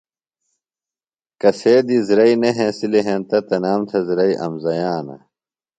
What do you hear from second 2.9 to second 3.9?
ہینتہ تنام